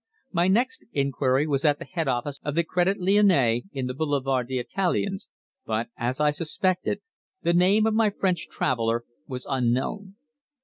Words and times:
My 0.31 0.47
next 0.47 0.83
inquiry 0.93 1.45
was 1.45 1.63
at 1.63 1.77
the 1.77 1.85
head 1.85 2.07
office 2.07 2.39
of 2.43 2.55
the 2.55 2.63
Crédit 2.63 2.95
Lyonnais, 2.97 3.65
in 3.71 3.85
the 3.85 3.93
Boulevard 3.93 4.47
des 4.47 4.57
Italiens, 4.59 5.27
but, 5.63 5.89
as 5.95 6.19
I 6.19 6.31
suspected, 6.31 7.01
the 7.43 7.53
name 7.53 7.85
of 7.85 7.93
my 7.93 8.09
French 8.09 8.47
fellow 8.49 8.57
traveller 8.57 9.05
was 9.27 9.45
unknown. 9.47 10.15